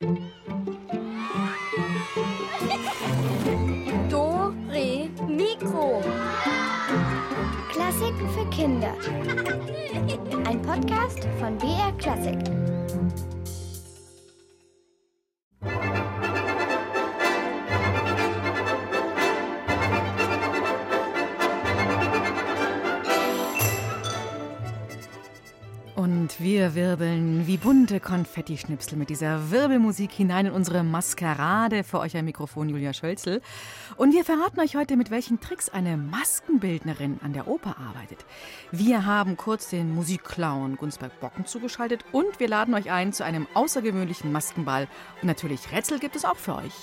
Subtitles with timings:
[0.00, 0.16] Do,
[4.70, 6.00] Re, Mikro.
[7.72, 8.94] Klassiken für Kinder.
[10.46, 12.38] Ein Podcast von BR Klassik.
[25.96, 27.27] Und wir wirbeln
[27.62, 31.82] bunte Konfettischnipsel mit dieser Wirbelmusik hinein in unsere Maskerade.
[31.82, 33.40] Für euch am Mikrofon Julia Schölzel.
[33.96, 38.24] Und wir verraten euch heute, mit welchen Tricks eine Maskenbildnerin an der Oper arbeitet.
[38.70, 43.46] Wir haben kurz den Musikclown Gunsberg Bocken zugeschaltet und wir laden euch ein zu einem
[43.54, 44.86] außergewöhnlichen Maskenball.
[45.20, 46.74] Und natürlich Rätsel gibt es auch für euch.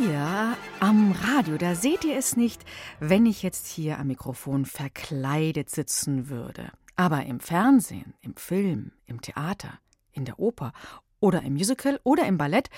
[0.00, 2.64] Hier am Radio, da seht ihr es nicht,
[3.00, 6.70] wenn ich jetzt hier am Mikrofon verkleidet sitzen würde.
[6.94, 9.80] Aber im Fernsehen, im Film, im Theater,
[10.12, 10.72] in der Oper
[11.18, 12.70] oder im Musical oder im Ballett,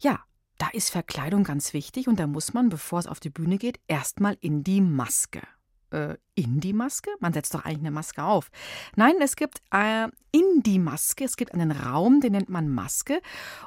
[0.00, 0.18] ja,
[0.58, 3.78] da ist Verkleidung ganz wichtig und da muss man, bevor es auf die Bühne geht,
[3.86, 5.42] erstmal in die Maske
[5.90, 7.10] äh, in die Maske?
[7.20, 8.50] Man setzt doch eigentlich eine Maske auf.
[8.96, 13.20] Nein, es gibt äh, in die Maske, es gibt einen Raum, den nennt man Maske.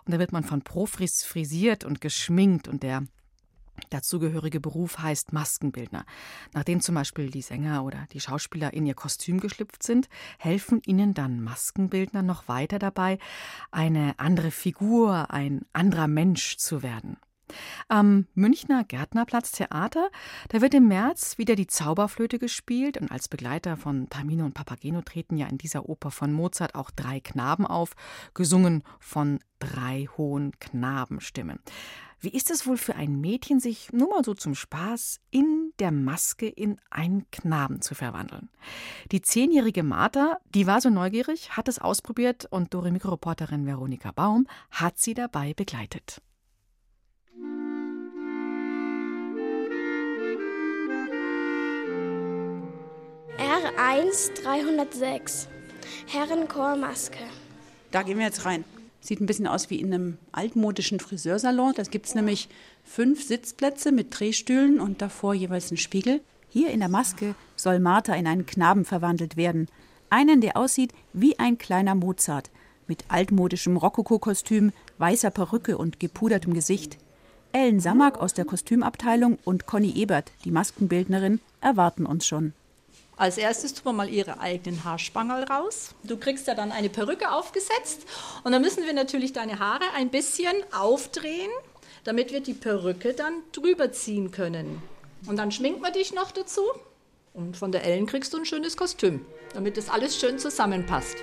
[0.06, 3.04] Und da wird man von Profis frisiert und geschminkt und der
[3.90, 6.06] dazugehörige Beruf heißt Maskenbildner.
[6.54, 11.14] Nachdem zum Beispiel die Sänger oder die Schauspieler in ihr Kostüm geschlüpft sind, helfen ihnen
[11.14, 13.20] dann Maskenbildner noch weiter dabei,
[13.72, 17.18] eine andere Figur, ein anderer Mensch zu werden.
[17.88, 20.10] Am Münchner Gärtnerplatz Theater,
[20.50, 25.02] da wird im März wieder die Zauberflöte gespielt und als Begleiter von Tamino und Papageno
[25.02, 27.92] treten ja in dieser Oper von Mozart auch drei Knaben auf,
[28.34, 31.60] gesungen von drei hohen Knabenstimmen.
[32.22, 35.92] Wie ist es wohl für ein Mädchen, sich nur mal so zum Spaß in der
[35.92, 38.50] Maske in einen Knaben zu verwandeln?
[39.14, 44.48] Die zehnjährige Martha, die war so neugierig, hat es ausprobiert und Dore Mikroreporterin Veronika Baum
[44.70, 46.22] hat sie dabei begleitet.
[53.50, 55.48] R1 306.
[56.06, 57.18] Herrenchormaske.
[57.90, 58.64] Da gehen wir jetzt rein.
[59.02, 61.74] Sieht ein bisschen aus wie in einem altmodischen Friseursalon.
[61.76, 62.48] Da gibt es nämlich
[62.84, 66.22] fünf Sitzplätze mit Drehstühlen und davor jeweils einen Spiegel.
[66.48, 69.68] Hier in der Maske soll Martha in einen Knaben verwandelt werden.
[70.12, 72.52] Einen, der aussieht wie ein kleiner Mozart.
[72.86, 77.00] Mit altmodischem Rokoko-Kostüm, weißer Perücke und gepudertem Gesicht.
[77.52, 82.54] Ellen Sammak aus der Kostümabteilung und Conny Ebert, die Maskenbildnerin, erwarten uns schon.
[83.20, 85.94] Als erstes tun wir mal ihre eigenen Haarspangerl raus.
[86.04, 88.06] Du kriegst ja dann eine Perücke aufgesetzt
[88.46, 91.52] und dann müssen wir natürlich deine Haare ein bisschen aufdrehen,
[92.06, 94.82] damit wir die Perücke dann drüber ziehen können.
[95.28, 96.62] Und dann schminkt man dich noch dazu
[97.34, 101.18] und von der Ellen kriegst du ein schönes Kostüm, damit das alles schön zusammenpasst.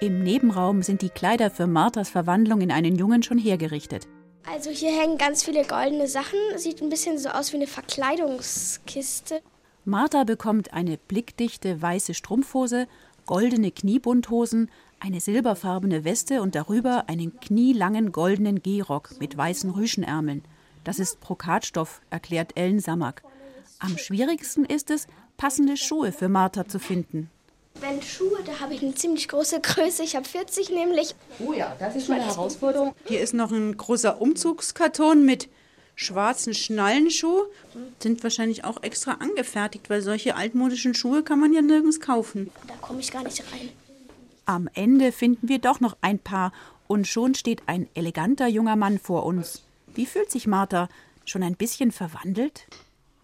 [0.00, 4.08] Im Nebenraum sind die Kleider für Marthas Verwandlung in einen Jungen schon hergerichtet.
[4.50, 6.38] Also hier hängen ganz viele goldene Sachen.
[6.56, 9.42] Sieht ein bisschen so aus wie eine Verkleidungskiste.
[9.84, 12.86] Martha bekommt eine blickdichte weiße Strumpfhose,
[13.24, 20.42] goldene Kniebundhosen, eine silberfarbene Weste und darüber einen knielangen goldenen Gehrock mit weißen Rüschenärmeln.
[20.84, 23.22] Das ist Brokatstoff, erklärt Ellen Sammak.
[23.78, 25.06] Am schwierigsten ist es,
[25.38, 27.30] passende Schuhe für Martha zu finden.
[27.80, 30.02] Wenn Schuhe, da habe ich eine ziemlich große Größe.
[30.02, 31.14] Ich habe 40 nämlich.
[31.38, 32.94] Oh ja, das ist meine Herausforderung.
[33.06, 35.48] Hier ist noch ein großer Umzugskarton mit
[36.00, 37.44] schwarzen Schnallenschuh.
[37.98, 42.50] Sind wahrscheinlich auch extra angefertigt, weil solche altmodischen Schuhe kann man ja nirgends kaufen.
[42.66, 43.68] Da komme ich gar nicht rein.
[44.46, 46.52] Am Ende finden wir doch noch ein paar
[46.88, 49.62] und schon steht ein eleganter junger Mann vor uns.
[49.94, 50.88] Wie fühlt sich Martha?
[51.26, 52.66] Schon ein bisschen verwandelt?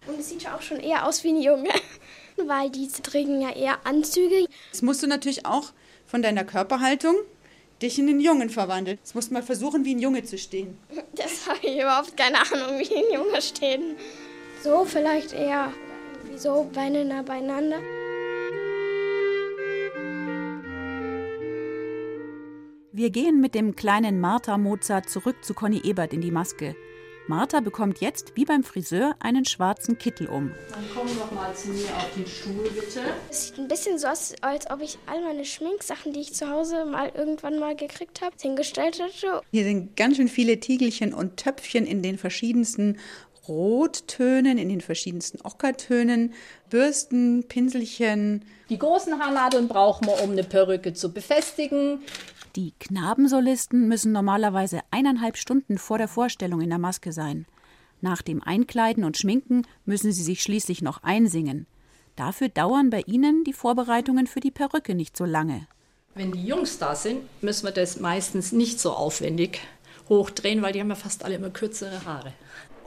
[0.05, 1.69] Und es sieht auch schon eher aus wie ein Junge,
[2.37, 4.47] weil die tragen ja eher Anzüge.
[4.71, 5.73] Jetzt musst du natürlich auch
[6.05, 7.15] von deiner Körperhaltung
[7.81, 8.97] dich in einen Jungen verwandeln.
[8.97, 10.77] Jetzt musst du mal versuchen, wie ein Junge zu stehen.
[11.13, 13.81] Das habe ich überhaupt keine Ahnung, wie ein Junge steht.
[14.63, 15.71] So vielleicht eher
[16.29, 17.79] wie so Beine nah beieinander.
[22.91, 26.75] Wir gehen mit dem kleinen Martha Mozart zurück zu Conny Ebert in die Maske.
[27.27, 30.51] Martha bekommt jetzt, wie beim Friseur, einen schwarzen Kittel um.
[30.71, 33.01] Dann komm doch mal zu mir auf den Stuhl, bitte.
[33.29, 36.49] Es sieht ein bisschen so aus, als ob ich all meine Schminksachen, die ich zu
[36.49, 39.41] Hause mal irgendwann mal gekriegt habe, hingestellt hätte.
[39.51, 42.97] Hier sind ganz schön viele Tiegelchen und Töpfchen in den verschiedensten
[43.47, 46.33] Rottönen, in den verschiedensten Ockertönen,
[46.69, 48.45] Bürsten, Pinselchen.
[48.69, 52.01] Die großen Haarnadeln brauchen wir, um eine Perücke zu befestigen.
[52.57, 57.45] Die Knabensolisten müssen normalerweise eineinhalb Stunden vor der Vorstellung in der Maske sein.
[58.01, 61.67] Nach dem Einkleiden und Schminken müssen sie sich schließlich noch einsingen.
[62.15, 65.67] Dafür dauern bei ihnen die Vorbereitungen für die Perücke nicht so lange.
[66.15, 69.59] Wenn die Jungs da sind, müssen wir das meistens nicht so aufwendig
[70.09, 72.33] hochdrehen, weil die haben ja fast alle immer kürzere Haare.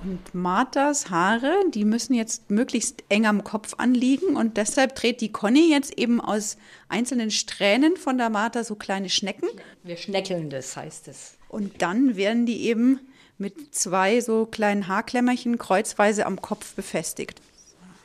[0.03, 5.31] Und Marthas Haare, die müssen jetzt möglichst eng am Kopf anliegen und deshalb dreht die
[5.31, 6.57] Conny jetzt eben aus
[6.89, 9.49] einzelnen Strähnen von der Martha so kleine Schnecken.
[9.83, 11.37] Wir schneckeln das, heißt es.
[11.49, 13.01] Und dann werden die eben
[13.37, 17.43] mit zwei so kleinen Haarklemmerchen kreuzweise am Kopf befestigt.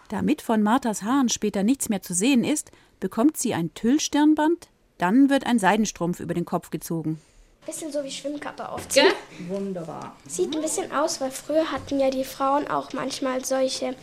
[0.10, 5.30] Damit von Marthas Haaren später nichts mehr zu sehen ist, bekommt sie ein Tüllstirnband, dann
[5.30, 7.20] wird ein Seidenstrumpf über den Kopf gezogen.
[7.66, 9.08] Bisschen so wie Schwimmkappe aufziehen.
[9.08, 9.48] Gell?
[9.50, 10.16] Wunderbar.
[10.28, 13.96] Sieht ein bisschen aus, weil früher hatten ja die Frauen auch manchmal solche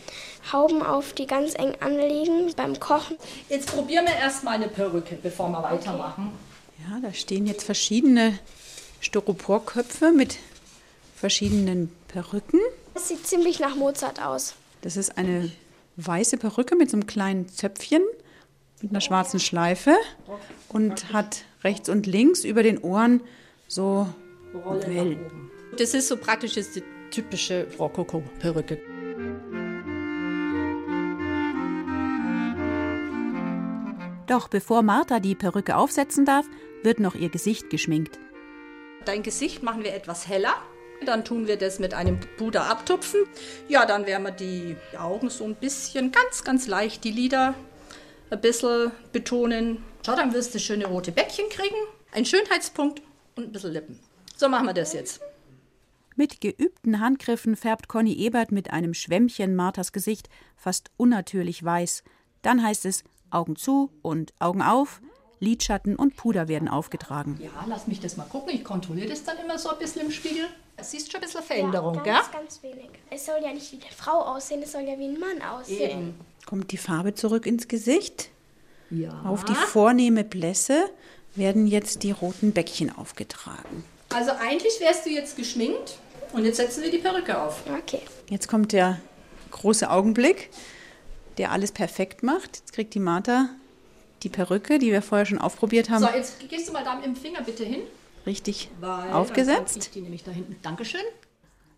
[0.51, 3.17] Hauben auf, die ganz eng anliegen beim Kochen.
[3.47, 6.31] Jetzt probieren wir erstmal eine Perücke, bevor wir weitermachen.
[6.79, 8.37] Ja, da stehen jetzt verschiedene
[8.99, 10.37] Styroporköpfe mit
[11.15, 12.59] verschiedenen Perücken.
[12.93, 14.55] Das sieht ziemlich nach Mozart aus.
[14.81, 15.49] Das ist eine
[15.95, 18.03] weiße Perücke mit so einem kleinen Zöpfchen
[18.81, 19.95] mit einer schwarzen Schleife
[20.67, 23.21] und hat rechts und links über den Ohren
[23.73, 24.07] so
[24.53, 25.49] Wellen.
[25.77, 28.79] Das ist so praktisch ist die typische Rokoko-Perücke.
[34.27, 36.45] Doch bevor Martha die Perücke aufsetzen darf,
[36.83, 38.19] wird noch ihr Gesicht geschminkt.
[39.05, 40.53] Dein Gesicht machen wir etwas heller.
[41.05, 43.21] Dann tun wir das mit einem Puder abtupfen.
[43.67, 47.55] Ja, dann werden wir die Augen so ein bisschen, ganz, ganz leicht, die Lider
[48.29, 49.83] ein bisschen betonen.
[50.05, 51.75] Schau, dann wirst du schöne rote Bäckchen kriegen,
[52.11, 53.01] einen Schönheitspunkt
[53.35, 53.99] und ein bisschen Lippen.
[54.35, 55.21] So machen wir das jetzt.
[56.15, 62.03] Mit geübten Handgriffen färbt Conny Ebert mit einem Schwämmchen Marthas Gesicht fast unnatürlich weiß.
[62.43, 65.01] Dann heißt es Augen zu und Augen auf.
[65.39, 67.39] Lidschatten und Puder werden aufgetragen.
[67.41, 68.53] Ja, lass mich das mal gucken.
[68.53, 70.45] Ich kontrolliere das dann immer so ein bisschen im Spiegel.
[70.77, 72.13] Du siehst schon ein bisschen Veränderung, ja, gell?
[72.13, 72.89] ganz, ganz wenig.
[73.09, 76.15] Es soll ja nicht wie eine Frau aussehen, es soll ja wie ein Mann aussehen.
[76.45, 78.29] Kommt die Farbe zurück ins Gesicht?
[78.89, 79.21] Ja.
[79.23, 80.89] Auf die vornehme Blässe
[81.35, 83.83] werden jetzt die roten Bäckchen aufgetragen.
[84.09, 85.97] Also eigentlich wärst du jetzt geschminkt
[86.33, 87.63] und jetzt setzen wir die Perücke auf.
[87.79, 88.01] Okay.
[88.29, 88.99] Jetzt kommt der
[89.51, 90.49] große Augenblick,
[91.37, 92.57] der alles perfekt macht.
[92.57, 93.49] Jetzt kriegt die Martha
[94.23, 97.05] die Perücke, die wir vorher schon aufprobiert haben, So, jetzt gehst du mal da mit
[97.05, 97.81] dem Finger bitte hin.
[98.25, 99.77] richtig Weil Dann kann aufgesetzt.
[99.77, 100.55] ich die nämlich da hinten.
[100.61, 101.01] Dankeschön.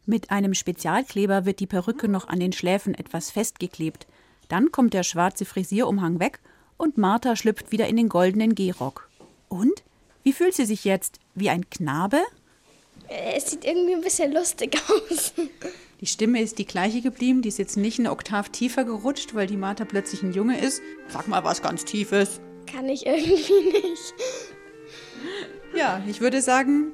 [0.06, 4.06] Mit einem Spezialkleber wird die Perücke noch an den Schläfen etwas festgeklebt.
[4.48, 6.40] Dann kommt der schwarze Frisierumhang weg
[6.78, 9.10] und Martha schlüpft wieder in den goldenen Gehrock.
[9.56, 9.84] Und?
[10.24, 11.20] Wie fühlt sie sich jetzt?
[11.34, 12.18] Wie ein Knabe?
[13.08, 14.78] Äh, Es sieht irgendwie ein bisschen lustig
[15.10, 15.34] aus.
[16.02, 19.48] Die Stimme ist die gleiche geblieben, die ist jetzt nicht eine Oktav tiefer gerutscht, weil
[19.48, 20.82] die Martha plötzlich ein Junge ist.
[21.08, 22.42] Sag mal was ganz Tiefes.
[22.72, 24.14] Kann ich irgendwie nicht.
[25.76, 26.92] Ja, ich würde sagen,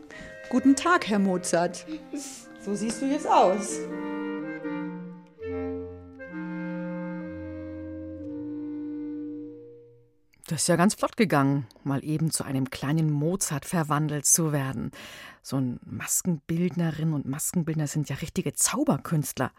[0.49, 1.85] guten Tag, Herr Mozart.
[2.63, 3.79] So siehst du jetzt aus.
[10.51, 14.91] Das ist ja ganz flott gegangen, mal eben zu einem kleinen Mozart verwandelt zu werden.
[15.41, 19.53] So ein Maskenbildnerin und Maskenbildner sind ja richtige Zauberkünstler.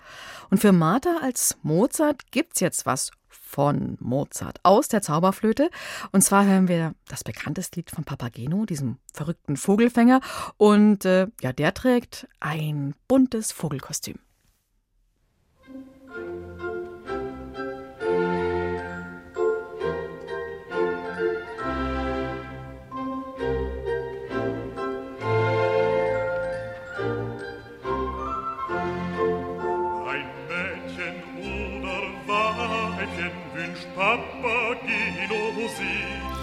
[0.50, 5.70] Und für Martha als Mozart gibt's jetzt was von Mozart aus der Zauberflöte.
[6.10, 10.20] Und zwar hören wir das bekannteste Lied von Papageno, diesem verrückten Vogelfänger.
[10.58, 14.18] Und äh, ja, der trägt ein buntes Vogelkostüm.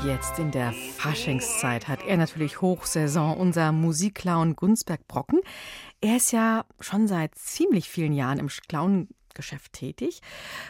[0.09, 5.39] Jetzt in der Faschingszeit hat er natürlich Hochsaison, unser Musikclown Gunsberg Brocken.
[6.01, 10.21] Er ist ja schon seit ziemlich vielen Jahren im Clowngeschäft tätig.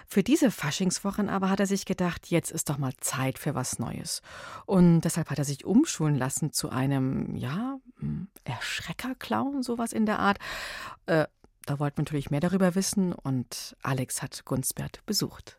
[0.08, 3.80] Für diese Faschingswochen aber hat er sich gedacht, jetzt ist doch mal Zeit für was
[3.80, 4.22] Neues.
[4.66, 10.20] Und deshalb hat er sich umschulen lassen zu einem, ja, hm, Erschrecker-Clown, sowas in der
[10.20, 10.38] Art.
[11.06, 11.28] Äh,
[11.66, 15.59] da wollten wir natürlich mehr darüber wissen und Alex hat Gunsbert besucht.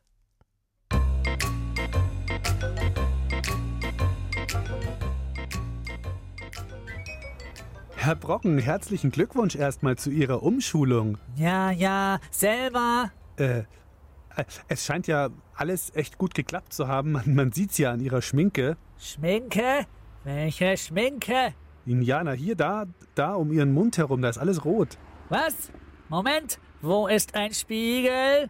[8.03, 11.19] Herr Brocken, herzlichen Glückwunsch erstmal zu Ihrer Umschulung.
[11.37, 13.11] Ja, ja, selber.
[13.37, 17.13] Äh, äh, es scheint ja alles echt gut geklappt zu haben.
[17.13, 18.79] Man, man sieht's ja an Ihrer Schminke.
[18.99, 19.85] Schminke?
[20.25, 21.53] Welche Schminke?
[21.85, 24.97] Indianer, hier, da, da um Ihren Mund herum, da ist alles rot.
[25.29, 25.71] Was?
[26.09, 28.49] Moment, wo ist ein Spiegel?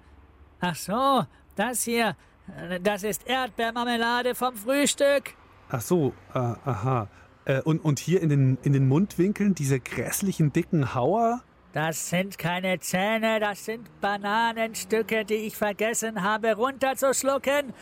[0.60, 1.24] Ach so,
[1.56, 2.14] das hier.
[2.56, 5.34] Äh, Das ist Erdbeermarmelade vom Frühstück.
[5.70, 7.08] Ach so, äh, aha.
[7.50, 11.42] Äh, und, und hier in den, in den Mundwinkeln diese grässlichen dicken Hauer.
[11.72, 17.72] Das sind keine Zähne, das sind Bananenstücke, die ich vergessen habe runterzuschlucken.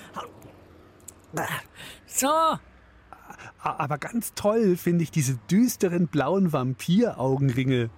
[2.06, 2.30] So.
[3.62, 7.90] Aber ganz toll finde ich diese düsteren blauen Vampiraugenringe.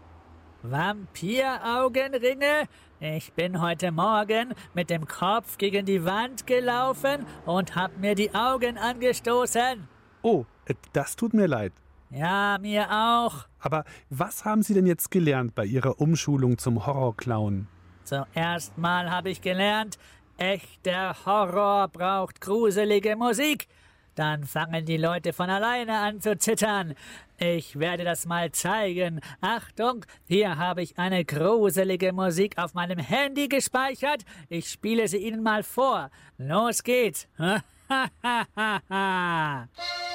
[0.63, 2.69] Vampiraugenringe?
[2.99, 8.35] Ich bin heute Morgen mit dem Kopf gegen die Wand gelaufen und hab mir die
[8.35, 9.87] Augen angestoßen.
[10.23, 10.45] Oh,
[10.93, 11.73] das tut mir leid.
[12.11, 13.47] Ja, mir auch.
[13.61, 17.69] Aber was haben Sie denn jetzt gelernt bei Ihrer Umschulung zum Horrorclown?
[18.05, 19.99] Zuerst mal habe ich gelernt,
[20.37, 23.69] echter Horror braucht gruselige Musik.
[24.17, 26.95] Dann fangen die Leute von alleine an zu zittern.
[27.39, 29.21] Ich werde das mal zeigen.
[29.41, 34.25] Achtung, hier habe ich eine gruselige Musik auf meinem Handy gespeichert.
[34.49, 36.11] Ich spiele sie Ihnen mal vor.
[36.39, 37.29] Los geht's.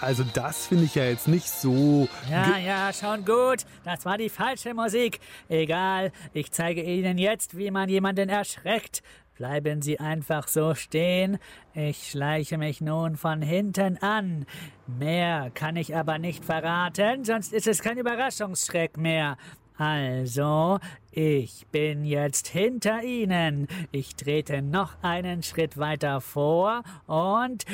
[0.00, 2.08] Also das finde ich ja jetzt nicht so.
[2.30, 3.64] Ja, ja, schon gut.
[3.84, 5.20] Das war die falsche Musik.
[5.48, 9.02] Egal, ich zeige Ihnen jetzt, wie man jemanden erschreckt.
[9.36, 11.38] Bleiben Sie einfach so stehen.
[11.74, 14.46] Ich schleiche mich nun von hinten an.
[14.86, 19.36] Mehr kann ich aber nicht verraten, sonst ist es kein Überraschungsschreck mehr.
[19.76, 20.78] Also,
[21.10, 23.68] ich bin jetzt hinter Ihnen.
[23.92, 27.66] Ich trete noch einen Schritt weiter vor und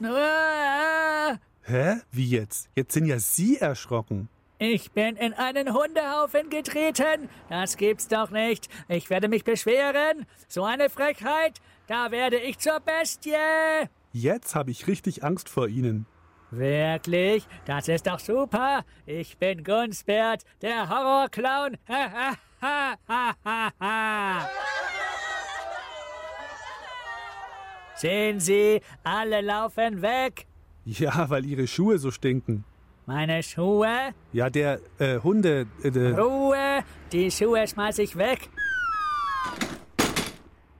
[0.00, 1.96] Hä?
[2.12, 2.68] Wie jetzt?
[2.74, 4.28] Jetzt sind ja Sie erschrocken.
[4.60, 7.28] Ich bin in einen Hundehaufen getreten.
[7.48, 8.68] Das gibt's doch nicht.
[8.88, 10.26] Ich werde mich beschweren.
[10.48, 11.60] So eine Frechheit.
[11.86, 13.34] Da werde ich zur Bestie.
[14.12, 16.06] Jetzt habe ich richtig Angst vor Ihnen.
[16.50, 17.46] Wirklich?
[17.66, 18.84] Das ist doch super.
[19.04, 21.76] Ich bin Gunsbert, der Horrorclown.
[21.88, 24.48] Ha, ha, ha, ha, ha.
[27.98, 30.46] Sehen Sie, alle laufen weg.
[30.84, 32.64] Ja, weil ihre Schuhe so stinken.
[33.06, 34.14] Meine Schuhe?
[34.32, 35.66] Ja, der äh, Hunde.
[35.82, 36.84] Äh, der Ruhe!
[37.10, 38.48] Die Schuhe schmeiß ich weg.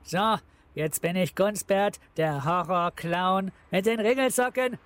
[0.05, 0.37] So,
[0.75, 4.79] jetzt bin ich Gunsbert, der Horrorclown mit den Ringelsocken.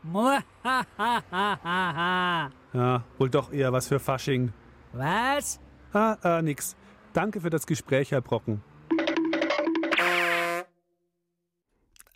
[2.73, 4.53] Ja, wohl doch eher was für Fasching.
[4.93, 5.61] Was?
[5.93, 6.77] Ah, ah, nix.
[7.12, 8.62] Danke für das Gespräch, Herr Brocken.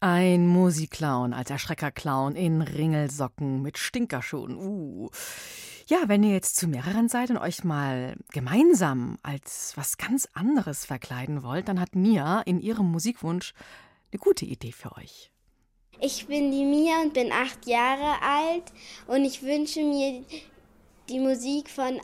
[0.00, 4.56] Ein Musikclown als Erschreckerclown in Ringelsocken mit Stinkerschuhen.
[4.56, 5.08] Uh.
[5.86, 10.84] Ja, wenn ihr jetzt zu mehreren seid und euch mal gemeinsam als was ganz anderes
[10.84, 13.54] verkleiden wollt, dann hat Mia in ihrem Musikwunsch
[14.12, 15.30] eine gute Idee für euch.
[15.98, 18.64] Ich bin die Mia und bin acht Jahre alt
[19.06, 20.24] und ich wünsche mir
[21.08, 22.00] die Musik von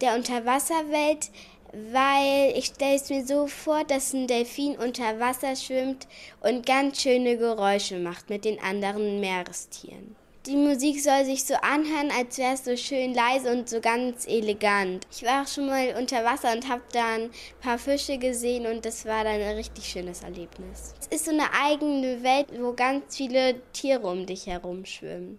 [0.00, 1.30] der Unterwasserwelt,
[1.72, 6.06] weil ich stelle es mir so vor, dass ein Delfin unter Wasser schwimmt
[6.40, 10.16] und ganz schöne Geräusche macht mit den anderen Meerestieren.
[10.46, 14.26] Die Musik soll sich so anhören, als wäre es so schön leise und so ganz
[14.26, 15.06] elegant.
[15.12, 18.84] Ich war auch schon mal unter Wasser und habe dann ein paar Fische gesehen und
[18.84, 20.94] das war dann ein richtig schönes Erlebnis.
[21.00, 25.38] Es ist so eine eigene Welt, wo ganz viele Tiere um dich herum schwimmen.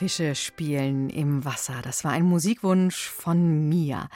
[0.00, 1.82] Fische spielen im Wasser.
[1.82, 4.08] Das war ein Musikwunsch von mir.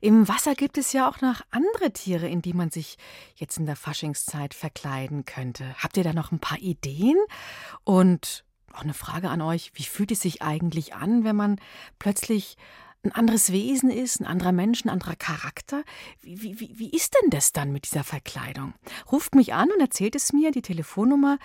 [0.00, 2.96] Im Wasser gibt es ja auch noch andere Tiere, in die man sich
[3.34, 5.74] jetzt in der Faschingszeit verkleiden könnte.
[5.76, 7.18] Habt ihr da noch ein paar Ideen?
[7.84, 9.72] Und auch eine Frage an euch.
[9.74, 11.60] Wie fühlt es sich eigentlich an, wenn man
[11.98, 12.56] plötzlich
[13.04, 15.84] ein anderes Wesen ist, ein anderer Mensch, ein anderer Charakter.
[16.22, 18.72] Wie, wie, wie ist denn das dann mit dieser Verkleidung?
[19.12, 21.36] Ruft mich an und erzählt es mir, die Telefonnummer,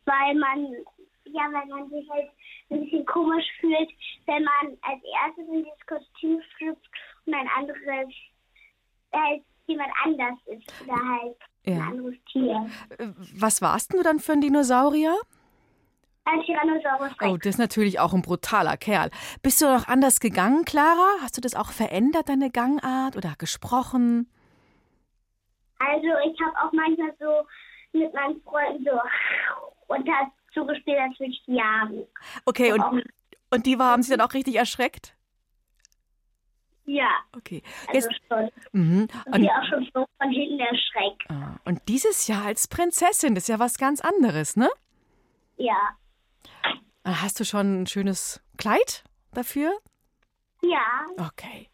[0.06, 0.68] weil man,
[1.26, 2.30] ja, weil man sich halt
[2.70, 3.90] ein bisschen komisch fühlt,
[4.28, 6.90] wenn man als erstes in dieses Kostüm schlüpft
[7.26, 8.14] und ein anderes,
[9.14, 11.88] halt jemand anders ist oder halt ein Ja.
[11.88, 12.70] anderes Tier.
[12.98, 13.08] Äh,
[13.40, 15.16] Was warst denn du dann für ein Dinosaurier?
[16.26, 19.10] Ein Tyrannosaurus Oh, das ist natürlich auch ein brutaler Kerl.
[19.42, 21.16] Bist du noch anders gegangen, Clara?
[21.22, 24.30] Hast du das auch verändert, deine Gangart oder gesprochen?
[25.80, 27.48] Also ich habe auch manchmal so
[27.98, 29.00] mit meinen Freunden so
[29.88, 32.06] und das zugespielt, als würde ich die jagen.
[32.46, 33.04] Okay, und,
[33.50, 35.16] und die war- haben sich dann auch richtig erschreckt?
[36.86, 37.64] Ja, Okay.
[37.88, 38.50] also Jetzt, schon.
[38.74, 39.08] mhm.
[39.26, 41.24] Und und, die auch schon so von hinten erschreckt.
[41.30, 44.70] ah, und dieses Jahr als Prinzessin, das ist ja was ganz anderes, ne?
[45.58, 45.96] Ja.
[47.04, 49.04] Ah, Hast du schon ein schönes Kleid
[49.34, 49.74] dafür?
[50.62, 51.06] Ja.
[51.18, 51.70] Okay.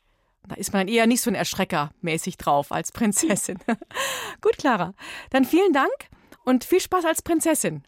[0.47, 3.59] Da ist man eher nicht so ein Erschrecker mäßig drauf als Prinzessin.
[4.41, 4.93] Gut, Clara.
[5.31, 5.91] Dann vielen Dank
[6.45, 7.83] und viel Spaß als Prinzessin.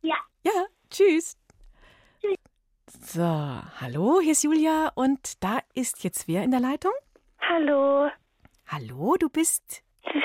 [0.00, 0.16] Ja.
[0.44, 1.36] Ja, tschüss.
[3.02, 3.22] So,
[3.80, 6.92] hallo, hier ist Julia und da ist jetzt wer in der Leitung?
[7.40, 8.08] Hallo,
[8.66, 9.82] Hallo, du bist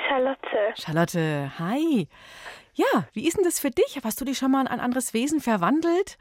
[0.07, 0.73] Charlotte.
[0.75, 1.51] Charlotte.
[1.59, 2.07] Hi.
[2.75, 3.99] Ja, wie ist denn das für dich?
[4.03, 6.17] Hast du dich schon mal in ein anderes Wesen verwandelt?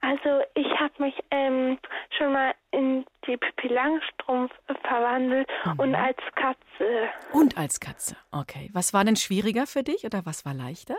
[0.00, 1.78] Also ich habe mich ähm,
[2.18, 4.52] schon mal in die Pippi Langstrumpf
[4.82, 7.08] verwandelt und als Katze.
[7.32, 8.16] Und als Katze.
[8.30, 8.68] Okay.
[8.74, 10.96] Was war denn schwieriger für dich oder was war leichter?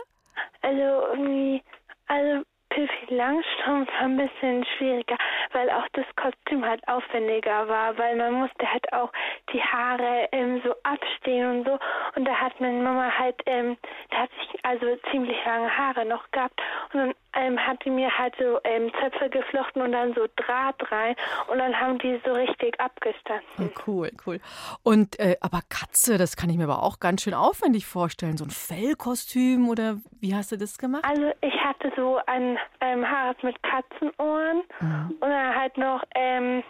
[0.62, 1.62] Also irgendwie,
[2.08, 5.16] also Pippi Langstrumpf war ein bisschen schwieriger,
[5.52, 9.12] weil auch das Kostüm halt aufwendiger war, weil man musste halt auch
[9.52, 11.78] die Haare ähm, so abstehen und so.
[12.14, 13.76] Und da hat meine Mama halt, ähm,
[14.10, 16.60] da hat sich also ziemlich lange Haare noch gehabt
[16.92, 20.90] und dann ähm, hat die mir halt so ähm, Zöpfe geflochten und dann so Draht
[20.90, 21.14] rein
[21.48, 23.44] und dann haben die so richtig abgestanden.
[23.60, 24.40] Oh, cool, cool.
[24.82, 28.36] Und äh, aber Katze, das kann ich mir aber auch ganz schön aufwendig vorstellen.
[28.36, 31.04] So ein Fellkostüm oder wie hast du das gemacht?
[31.06, 36.62] Also ich hatte so ein ähm, Haarrad mit Katzenohren und dann halt noch ähm,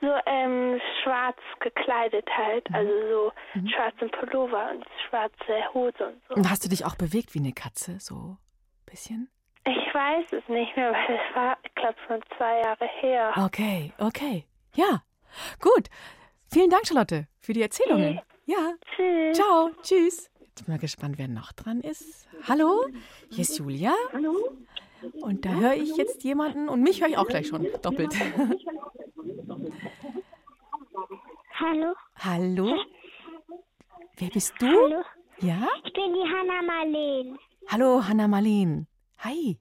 [0.00, 3.32] so ähm, schwarz gekleidet halt, also so
[3.68, 6.34] schwarzen Pullover und schwarze Hose und so.
[6.34, 9.30] Und hast du dich auch bewegt wie eine Katze, so ein bisschen?
[9.66, 13.32] Ich weiß es nicht mehr, weil es war, ich glaube, schon zwei Jahre her.
[13.36, 14.44] Okay, okay.
[14.74, 15.02] Ja,
[15.60, 15.88] gut.
[16.52, 18.20] Vielen Dank, Charlotte, für die Erzählungen.
[18.46, 18.74] Ja.
[18.94, 19.36] Tschüss.
[19.36, 20.30] Ciao, tschüss.
[20.40, 22.28] Jetzt bin mal gespannt, wer noch dran ist.
[22.46, 22.84] Hallo,
[23.30, 23.92] hier ist Julia.
[24.12, 24.36] Hallo?
[25.22, 28.14] Und da höre ich jetzt jemanden und mich höre ich auch gleich schon doppelt.
[31.58, 31.94] Hallo?
[32.16, 32.74] Hallo?
[34.16, 34.66] Wer bist du?
[34.66, 35.02] Hallo?
[35.40, 35.66] Ja?
[35.84, 37.38] Ich bin die Hanna Marleen.
[37.68, 38.86] Hallo, Hanna Marleen.
[39.18, 39.58] Hi.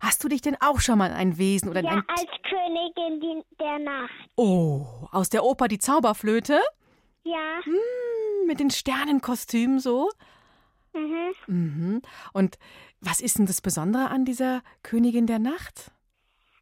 [0.00, 2.02] Hast du dich denn auch schon mal in ein Wesen oder Ja, ein...
[2.08, 4.10] als Königin der Nacht.
[4.36, 6.60] Oh, aus der Oper Die Zauberflöte?
[7.24, 7.60] Ja.
[7.64, 10.10] Hm, mit den Sternenkostümen so?
[10.92, 11.34] Mhm.
[11.46, 12.02] Mhm.
[12.32, 12.58] Und
[13.00, 15.92] was ist denn das Besondere an dieser Königin der Nacht?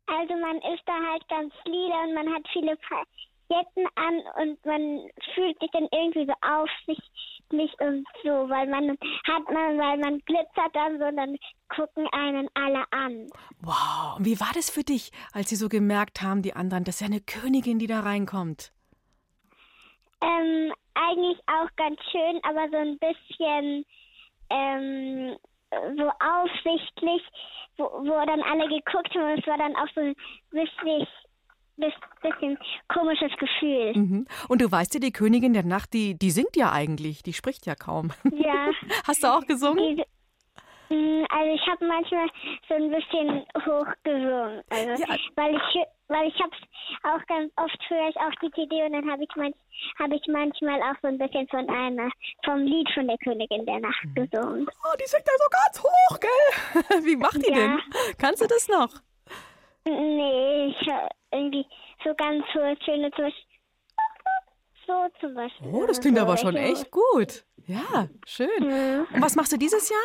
[0.06, 5.08] Also man ist da halt ganz lila und man hat viele Pailletten an und man
[5.34, 10.74] fühlt sich dann irgendwie so aufsichtlich und so, weil man hat man, weil man glitzert
[10.74, 11.36] dann so und dann
[11.68, 13.28] gucken einen alle an.
[13.60, 16.96] Wow, und wie war das für dich, als sie so gemerkt haben, die anderen, das
[16.96, 18.72] ist ja eine Königin, die da reinkommt?
[20.22, 23.84] Ähm, eigentlich auch ganz schön, aber so ein bisschen
[24.50, 25.36] ähm,
[25.96, 27.22] so aufsichtlich,
[27.76, 30.14] wo, wo dann alle geguckt haben und es war dann auch so ein
[30.50, 31.06] bisschen,
[32.22, 32.58] bisschen
[32.88, 33.92] komisches Gefühl.
[33.94, 34.26] Mhm.
[34.48, 37.66] Und du weißt ja, die Königin der Nacht, die, die singt ja eigentlich, die spricht
[37.66, 38.12] ja kaum.
[38.32, 38.70] Ja.
[39.06, 39.96] Hast du auch gesungen?
[39.96, 40.04] Die,
[40.90, 42.28] Mm, also ich habe manchmal
[42.68, 44.60] so ein bisschen hoch gesungen.
[44.68, 45.16] Also, Ja.
[45.34, 46.56] weil ich weil ich hab's
[47.02, 49.54] auch ganz oft höre ich auch die CD und dann habe ich manch,
[49.98, 52.10] hab ich manchmal auch so ein bisschen von einer
[52.44, 54.14] vom Lied von der Königin der Nacht Mhm.
[54.14, 54.66] gesungen.
[54.84, 57.04] Oh, die singt ja so ganz hoch, gell?
[57.04, 57.56] Wie macht die Ja.
[57.56, 57.80] denn?
[58.18, 58.88] Kannst du das noch?
[59.86, 60.88] Nee, ich
[61.30, 61.66] irgendwie
[62.04, 63.44] so ganz hohe Töne zum Beispiel.
[64.86, 65.68] So zum Beispiel.
[65.72, 67.44] Oh, das klingt so, aber schon echt gut.
[67.66, 68.50] Ja, schön.
[69.12, 69.98] Und was machst du dieses Jahr?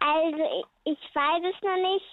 [0.00, 2.04] Also ich, ich weiß es noch nicht.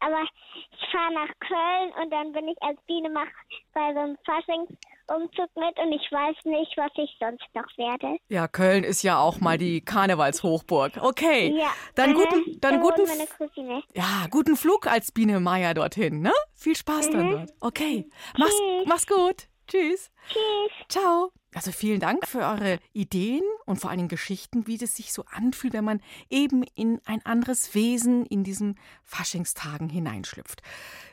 [0.00, 3.26] Aber ich fahre nach Köln und dann bin ich als Biene mach
[3.74, 8.18] bei so einem Faschingsumzug mit und ich weiß nicht, was ich sonst noch werde.
[8.28, 10.98] Ja, Köln ist ja auch mal die Karnevalshochburg.
[11.00, 11.54] Okay.
[11.58, 11.72] Ja.
[11.94, 16.32] Dann guten, dann Da guten, ja, guten Flug als Biene Meier dorthin, ne?
[16.54, 17.30] Viel Spaß dann Mhm.
[17.32, 17.50] dort.
[17.60, 18.08] Okay.
[18.36, 19.48] Mach's, mach's gut.
[19.66, 20.10] Tschüss.
[20.28, 20.72] Tschüss.
[20.88, 21.30] Ciao.
[21.54, 25.72] Also vielen Dank für eure Ideen und vor Dingen Geschichten, wie es sich so anfühlt,
[25.72, 30.62] wenn man eben in ein anderes Wesen in diesen Faschingstagen hineinschlüpft.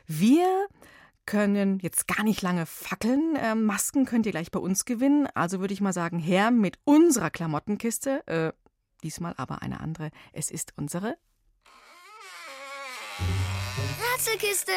[0.06, 0.68] Wir
[1.24, 3.36] können jetzt gar nicht lange fackeln.
[3.36, 5.26] Ähm, Masken könnt ihr gleich bei uns gewinnen.
[5.34, 8.26] Also würde ich mal sagen, her mit unserer Klamottenkiste.
[8.26, 8.52] Äh,
[9.02, 10.10] diesmal aber eine andere.
[10.32, 11.16] Es ist unsere
[14.00, 14.72] Rätselkiste.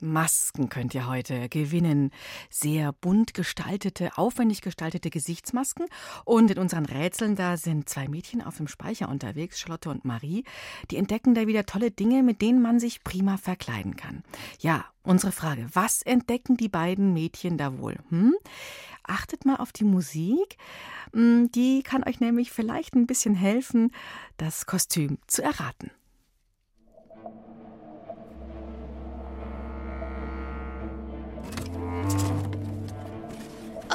[0.00, 2.10] Masken könnt ihr heute gewinnen.
[2.50, 5.86] Sehr bunt gestaltete, aufwendig gestaltete Gesichtsmasken.
[6.24, 10.44] Und in unseren Rätseln, da sind zwei Mädchen auf dem Speicher unterwegs, Charlotte und Marie.
[10.90, 14.22] Die entdecken da wieder tolle Dinge, mit denen man sich prima verkleiden kann.
[14.60, 17.96] Ja, unsere Frage, was entdecken die beiden Mädchen da wohl?
[18.10, 18.34] Hm?
[19.02, 20.56] Achtet mal auf die Musik.
[21.12, 23.90] Hm, Die kann euch nämlich vielleicht ein bisschen helfen,
[24.36, 25.90] das Kostüm zu erraten.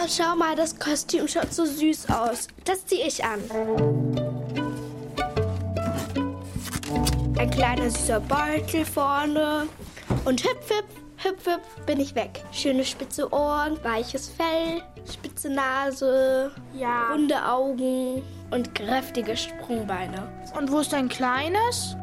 [0.04, 2.50] Oh, schau mal, das Kostüm schaut so süß aus.
[2.66, 3.40] Das ziehe ich an.
[7.38, 9.68] Ein kleiner süßer Beutel vorne.
[10.26, 12.44] Und hüpf, hüpf, hüpf, hüpf, bin ich weg.
[12.52, 17.14] Schöne spitze Ohren, weiches Fell, spitze Nase, ja.
[17.14, 20.28] runde Augen und kräftige Sprungbeine.
[20.58, 21.96] Und wo ist dein kleines?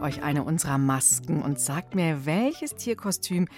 [0.00, 3.48] Euch eine unserer Masken und sagt mir, welches Tierkostüm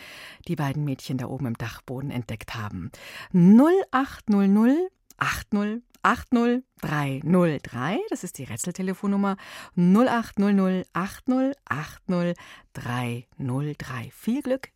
[0.49, 2.91] die beiden Mädchen da oben im Dachboden entdeckt haben.
[3.33, 9.37] 0800 80 80 303, das ist die Rätseltelefonnummer
[9.77, 12.35] 0800 80 80
[12.73, 14.11] 303.
[14.11, 14.71] Viel Glück!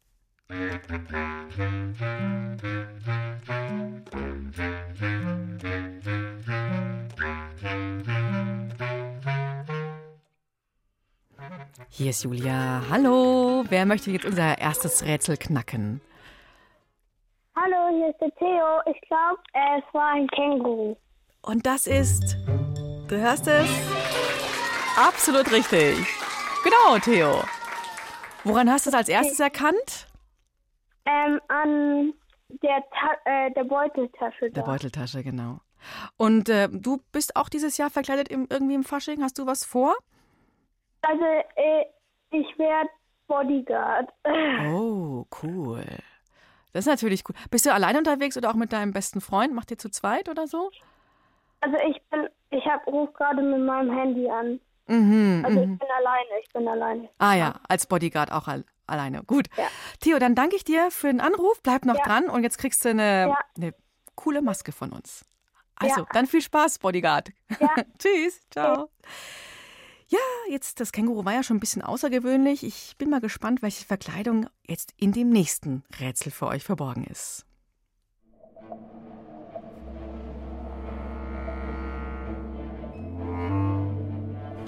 [11.89, 12.83] Hier ist Julia.
[12.91, 16.01] Hallo, wer möchte jetzt unser erstes Rätsel knacken?
[17.57, 18.81] Hallo, hier ist der Theo.
[18.87, 20.97] Ich glaube, es war ein Känguru.
[21.43, 22.37] Und das ist,
[23.09, 23.69] du hörst es,
[24.97, 25.97] absolut richtig.
[26.65, 27.45] Genau, Theo.
[28.45, 30.07] Woran hast du es als erstes erkannt?
[31.07, 32.15] Ähm, an
[32.49, 34.61] der, Ta äh, der Beuteltasche da.
[34.61, 35.61] Der Beuteltasche, genau.
[36.17, 39.23] Und äh, du bist auch dieses Jahr verkleidet im, irgendwie im Fasching?
[39.23, 39.95] Hast du was vor?
[41.07, 41.25] Also,
[41.57, 41.85] äh,
[42.31, 42.89] ich werde
[43.27, 44.11] Bodyguard.
[44.67, 45.85] Oh, cool.
[46.73, 47.37] Das ist natürlich cool.
[47.51, 49.55] Bist du allein unterwegs oder auch mit deinem besten Freund?
[49.55, 50.71] Macht ihr zu zweit oder so?
[51.61, 54.61] Also ich bin, ich hab ruf gerade mit meinem Handy an.
[54.89, 55.73] Mhm, Also mhm.
[55.75, 57.09] ich bin alleine, ich bin alleine.
[57.19, 59.23] Ah ja, als Bodyguard auch al alleine.
[59.23, 59.47] Gut.
[59.57, 59.65] Ja.
[60.01, 61.63] Theo, dann danke ich dir für den Anruf.
[61.63, 62.03] Bleib noch Ja.
[62.05, 63.39] dran und jetzt kriegst du eine, Ja.
[63.57, 63.73] eine
[64.15, 65.25] coole Maske von uns.
[65.77, 67.31] Also, dann viel Spaß, Bodyguard.
[67.99, 68.91] Tschüss, ciao.
[70.15, 72.63] Ja, jetzt, das Känguru war ja schon ein bisschen außergewöhnlich.
[72.63, 77.45] Ich bin mal gespannt, welche Verkleidung jetzt in dem nächsten Rätsel für euch verborgen ist.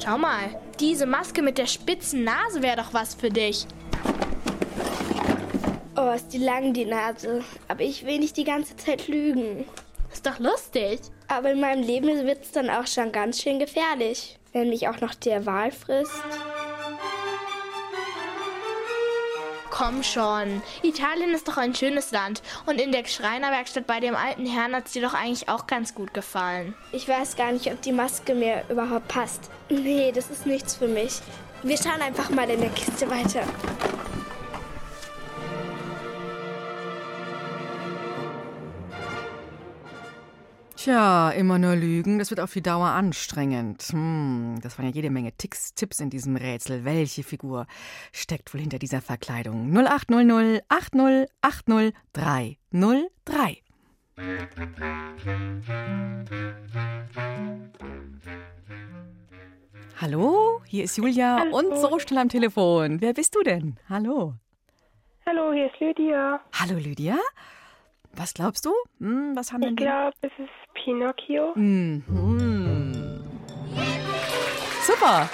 [0.03, 3.69] Schau mal, diese Maske mit der spitzen Nase wäre doch was für dich.
[5.97, 7.45] Oh, ist die lang, die Nase.
[7.69, 9.65] Aber ich will nicht die ganze Zeit lügen.
[10.13, 11.03] Ist doch lustig.
[11.29, 14.41] Aber in meinem Leben wird es dann auch schon ganz schön gefährlich.
[14.57, 16.11] Wenn mich auch noch der Wal frisst.
[19.69, 20.63] Komm schon.
[20.83, 22.41] Italien ist doch ein schönes Land.
[22.65, 25.95] Und in der Schreinerwerkstatt bei dem alten Herrn hat es dir doch eigentlich auch ganz
[25.95, 26.75] gut gefallen.
[26.93, 29.51] Ich weiß gar nicht, ob die Maske mir überhaupt passt.
[29.69, 31.21] Nee, das ist nichts für mich.
[31.63, 33.43] Wir schauen einfach mal in der Kiste weiter.
[40.87, 43.83] Tja, immer nur lügen, das wird auf die Dauer anstrengend.
[43.91, 46.85] Hm, das waren ja jede Menge Ticks, Tipps in diesem Rätsel.
[46.85, 47.67] Welche Figur
[48.13, 49.77] steckt wohl hinter dieser Verkleidung?
[49.77, 53.63] 0800 80 80 303.
[60.01, 61.59] Hallo, hier ist Julia Hallo.
[61.59, 63.01] und so schnell am Telefon.
[63.01, 63.77] Wer bist du denn?
[63.89, 64.35] Hallo.
[65.27, 66.39] Hallo, hier ist Lydia.
[66.53, 67.19] Hallo Lydia.
[68.17, 68.73] Was glaubst du?
[68.99, 71.53] Hm, was haben Ich glaube, es ist Pinocchio.
[71.55, 73.23] Mhm.
[74.83, 75.29] Super.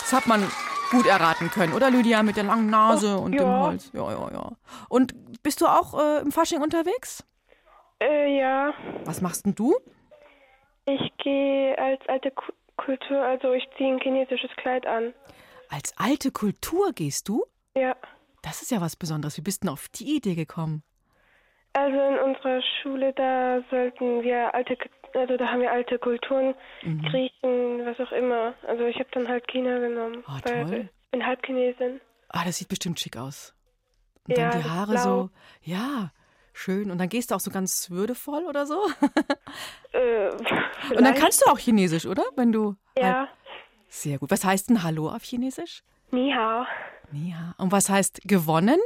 [0.00, 0.42] Das hat man
[0.90, 3.60] gut erraten können, oder Lydia, mit der langen Nase und dem ja.
[3.60, 3.90] Holz.
[3.92, 4.52] Ja, ja, ja.
[4.88, 7.24] Und bist du auch äh, im Fasching unterwegs?
[8.00, 8.72] Äh, ja.
[9.04, 9.76] Was machst denn du?
[10.86, 15.12] Ich gehe als alte Ku- Kultur, also ich ziehe ein chinesisches Kleid an.
[15.68, 17.44] Als alte Kultur gehst du?
[17.76, 17.94] Ja.
[18.42, 19.36] Das ist ja was Besonderes.
[19.36, 20.82] Wie bist du denn auf die Idee gekommen?
[21.78, 24.76] Also in unserer Schule, da sollten wir alte,
[25.14, 27.02] also da haben wir alte Kulturen, Mhm.
[27.02, 28.54] Griechen, was auch immer.
[28.66, 30.88] Also ich habe dann halt China genommen, Oh, weil toll.
[31.04, 32.00] ich bin Halbchinesin.
[32.30, 33.54] Ah, das sieht bestimmt schick aus.
[34.26, 35.30] Und Ja, dann die Haare so.
[35.62, 36.10] Ja,
[36.52, 36.90] schön.
[36.90, 38.80] Und dann gehst du auch so ganz würdevoll oder so?
[39.92, 40.28] Äh,
[40.96, 42.22] Und dann kannst du auch Chinesisch, oder?
[42.36, 42.74] Wenn du.
[42.98, 43.20] Ja.
[43.20, 43.28] Halt
[43.88, 44.30] Sehr gut.
[44.30, 45.82] Was heißt denn Hallo auf Chinesisch?
[46.10, 46.66] Ni hao.
[47.12, 47.54] Ja.
[47.56, 48.78] Und was heißt gewonnen?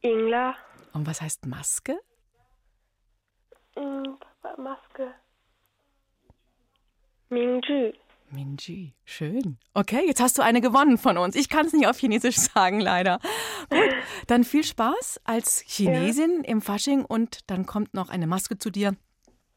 [0.00, 0.54] Ingla.
[0.94, 1.98] Und was heißt Maske?
[3.76, 4.14] Mm,
[4.56, 5.14] Maske.
[7.28, 7.92] Mingzhi.
[8.30, 8.94] Minji.
[9.04, 9.58] Schön.
[9.74, 11.36] Okay, jetzt hast du eine gewonnen von uns.
[11.36, 13.18] Ich kann es nicht auf Chinesisch sagen, leider.
[13.70, 13.94] Gut,
[14.26, 18.96] dann viel Spaß als Chinesin im Fasching und dann kommt noch eine Maske zu dir.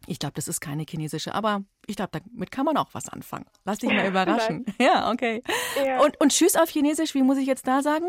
[0.06, 3.46] Ich glaube, das ist keine chinesische, aber ich glaube, damit kann man auch was anfangen.
[3.66, 4.66] Lass dich mal überraschen.
[4.80, 5.44] Ja, okay.
[5.84, 6.02] Ja.
[6.02, 8.08] Und, und Tschüss auf Chinesisch, wie muss ich jetzt da sagen?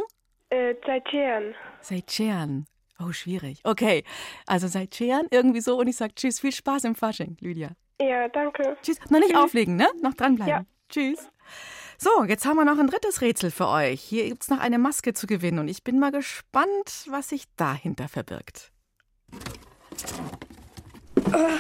[0.51, 1.55] Äh, Zaijian.
[1.81, 2.67] Seichean.
[3.01, 3.61] Oh, schwierig.
[3.65, 4.03] Okay,
[4.47, 7.71] also Seichean irgendwie so und ich sage Tschüss, viel Spaß im Fasching, Lydia.
[8.01, 8.77] Ja, danke.
[8.83, 8.99] Tschüss.
[9.11, 9.43] Noch nicht Tschüss.
[9.43, 9.89] auflegen, ne?
[10.03, 10.53] Noch dranbleiben.
[10.53, 10.65] Ja.
[10.89, 11.29] Tschüss.
[11.99, 14.01] So, jetzt haben wir noch ein drittes Rätsel für euch.
[14.01, 17.45] Hier gibt es noch eine Maske zu gewinnen und ich bin mal gespannt, was sich
[17.57, 18.71] dahinter verbirgt.
[21.35, 21.59] Oh,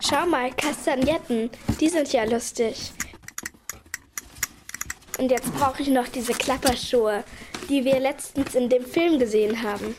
[0.00, 1.50] schau mal, Kastagnetten.
[1.80, 2.92] Die sind ja lustig.
[5.18, 7.24] Und jetzt brauche ich noch diese Klapperschuhe,
[7.68, 9.94] die wir letztens in dem Film gesehen haben.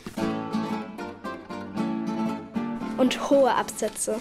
[2.96, 4.20] Und hohe Absätze.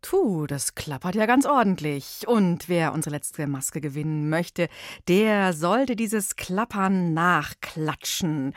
[0.00, 2.24] Puh, das klappert ja ganz ordentlich.
[2.26, 4.68] Und wer unsere letzte Maske gewinnen möchte,
[5.08, 8.54] der sollte dieses Klappern nachklatschen.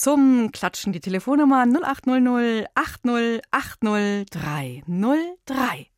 [0.00, 5.88] Zum Klatschen die Telefonnummer 0800 80 80 303.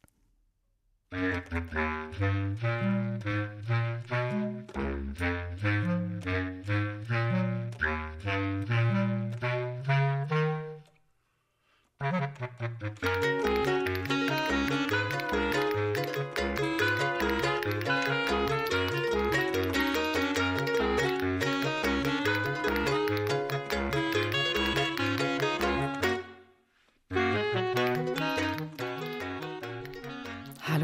[12.03, 12.51] Hallo,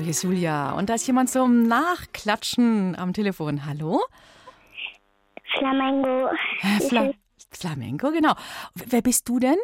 [0.08, 0.72] ist Julia.
[0.72, 3.66] Und da ist jemand zum Nachklatschen am Telefon.
[3.66, 4.02] Hallo?
[5.58, 6.28] Flamengo.
[6.60, 7.10] Äh, Fla
[7.50, 8.34] Flamenco, genau.
[8.74, 9.56] Wer bist du denn?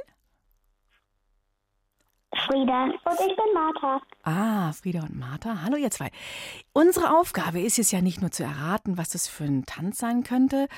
[2.47, 2.85] Frieda.
[2.85, 4.01] Und ich bin Martha.
[4.23, 5.63] Ah, Frieda und Martha.
[5.63, 6.11] Hallo, ihr zwei.
[6.73, 10.23] Unsere Aufgabe ist es ja nicht nur zu erraten, was das für ein Tanz sein
[10.23, 10.69] könnte,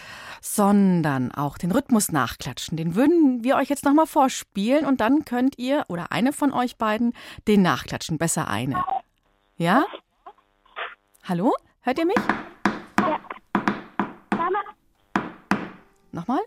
[0.40, 2.76] sondern auch den Rhythmus nachklatschen.
[2.76, 6.76] Den würden wir euch jetzt nochmal vorspielen und dann könnt ihr oder eine von euch
[6.76, 7.12] beiden
[7.46, 8.18] den nachklatschen.
[8.18, 8.84] Besser eine.
[9.56, 9.86] Ja?
[11.22, 11.54] Hallo?
[11.82, 12.16] Hört ihr mich?
[12.98, 13.20] Ja.
[14.36, 14.58] Mama.
[16.10, 16.40] Nochmal?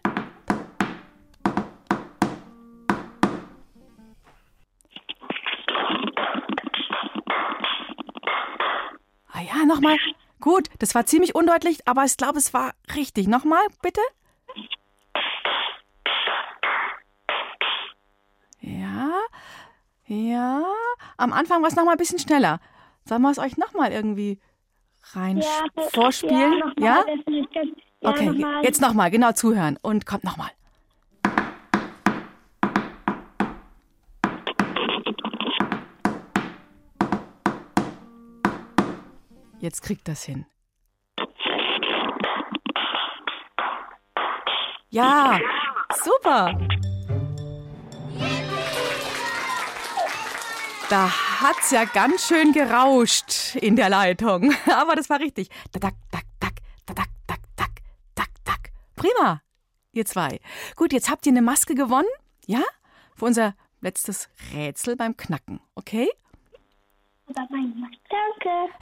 [9.32, 9.98] Ah ja, nochmal.
[10.41, 13.28] Gut, das war ziemlich undeutlich, aber ich glaube, es war richtig.
[13.30, 14.02] Nochmal, bitte.
[18.60, 19.13] Ja,
[20.08, 20.65] ja.
[21.15, 22.60] Am Anfang war es nochmal ein bisschen schneller.
[23.08, 24.39] Sollen wir es euch nochmal irgendwie
[25.13, 26.36] rein Ja, vorspielen?
[26.36, 27.06] Ja, noch Ja?
[27.06, 27.48] mal,
[28.02, 28.63] ja, Okay, noch mal.
[28.63, 29.78] jetzt nochmal, genau zuhören.
[29.82, 30.50] Und kommt nochmal.
[39.60, 40.46] Jetzt kriegt das hin.
[44.89, 45.39] Ja,
[46.04, 46.58] super.
[50.89, 51.10] Da
[51.41, 54.54] hat's ja ganz schön gerauscht in der Leitung.
[54.73, 55.50] Aber das war richtig.
[55.73, 55.95] Tack, tack,
[56.39, 57.71] tack, tack, tack, tack,
[58.15, 58.71] tack, tack.
[58.95, 59.41] Prima,
[59.91, 60.39] ihr zwei.
[60.78, 62.08] Gut, jetzt habt ihr eine Maske gewonnen,
[62.45, 62.62] ja?
[63.17, 66.08] Für unser letztes Rätsel beim Knacken, okay?
[67.34, 67.50] Danke.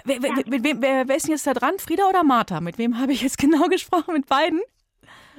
[0.04, 1.80] Wer, wer, wer, wer, wer, wer ist denn jetzt da dran?
[1.80, 2.62] Frieda oder Martha?
[2.62, 4.14] Mit wem habe ich jetzt genau gesprochen?
[4.14, 4.62] Mit beiden?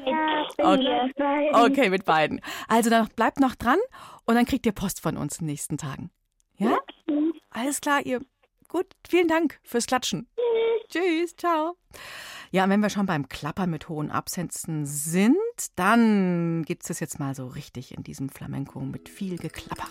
[0.05, 1.51] Ja, okay.
[1.53, 2.41] Okay, mit beiden.
[2.67, 3.79] Also dann bleibt noch dran
[4.25, 6.11] und dann kriegt ihr Post von uns in den nächsten Tagen.
[6.59, 6.79] Ja?
[7.51, 8.21] Alles klar, ihr.
[8.69, 10.29] Gut, vielen Dank fürs Klatschen.
[10.89, 11.77] Tschüss, ciao.
[12.51, 15.37] Ja, und wenn wir schon beim Klappern mit hohen Absätzen sind,
[15.75, 19.91] dann gibt es jetzt mal so richtig in diesem Flamenco mit viel Geklappere.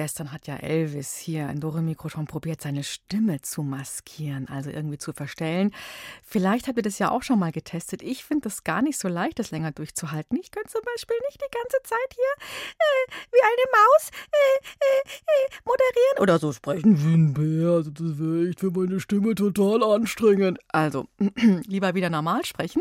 [0.00, 4.96] Gestern hat ja Elvis hier in Doremikro schon probiert, seine Stimme zu maskieren, also irgendwie
[4.96, 5.74] zu verstellen.
[6.22, 8.00] Vielleicht habt ihr das ja auch schon mal getestet.
[8.00, 10.38] Ich finde das gar nicht so leicht, das länger durchzuhalten.
[10.40, 12.46] Ich könnte zum Beispiel nicht die ganze Zeit hier
[12.78, 17.72] äh, wie eine Maus äh, äh, äh moderieren oder so sprechen wie ein Bär.
[17.72, 20.60] Also das wäre echt für meine Stimme total anstrengend.
[20.68, 21.08] Also
[21.66, 22.80] lieber wieder normal sprechen.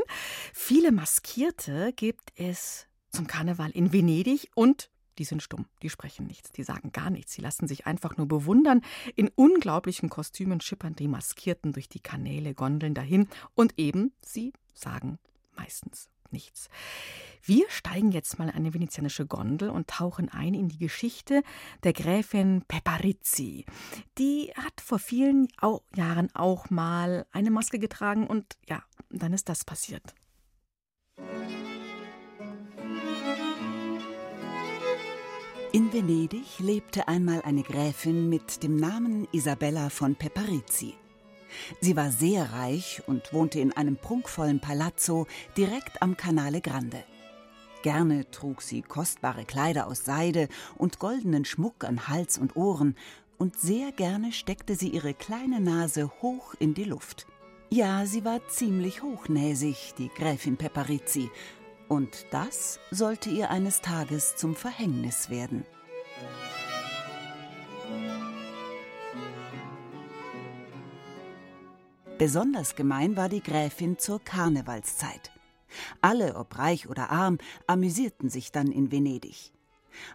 [0.53, 6.51] Viele Maskierte gibt es zum Karneval in Venedig und die sind stumm, die sprechen nichts,
[6.51, 8.81] die sagen gar nichts, sie lassen sich einfach nur bewundern.
[9.15, 15.19] In unglaublichen Kostümen schippern die Maskierten durch die Kanäle, Gondeln dahin und eben, sie sagen
[15.55, 16.69] meistens nichts.
[17.41, 21.43] Wir steigen jetzt mal in eine venezianische Gondel und tauchen ein in die Geschichte
[21.83, 23.65] der Gräfin Peparizzi.
[24.17, 25.47] Die hat vor vielen
[25.95, 30.13] Jahren auch mal eine Maske getragen und ja, dann ist das passiert.
[35.71, 40.95] In Venedig lebte einmal eine Gräfin mit dem Namen Isabella von Peparizzi.
[41.79, 45.27] Sie war sehr reich und wohnte in einem prunkvollen Palazzo
[45.57, 47.03] direkt am Canale Grande.
[47.83, 52.95] Gerne trug sie kostbare Kleider aus Seide und goldenen Schmuck an Hals und Ohren,
[53.37, 57.27] und sehr gerne steckte sie ihre kleine Nase hoch in die Luft.
[57.69, 61.29] Ja, sie war ziemlich hochnäsig, die Gräfin Peparizzi,
[61.89, 65.65] und das sollte ihr eines Tages zum Verhängnis werden.
[72.17, 75.31] Besonders gemein war die Gräfin zur Karnevalszeit.
[76.01, 79.53] Alle, ob reich oder arm, amüsierten sich dann in Venedig.